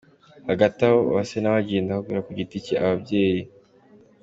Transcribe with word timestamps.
Hagati 0.49 0.79
aho, 0.87 0.97
Uwase 1.09 1.35
nawe 1.39 1.57
agenda 1.63 1.89
ahugura 1.93 2.25
ku 2.25 2.31
giti 2.37 2.57
cye 2.65 2.75
ababyeyi. 2.83 3.41